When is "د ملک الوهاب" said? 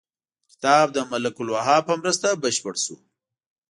0.95-1.83